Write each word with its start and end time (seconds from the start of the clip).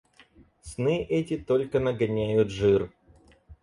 Сны 0.63 1.03
эти 1.11 1.37
только 1.37 1.79
нагоняют 1.79 2.49
жир. 2.49 2.91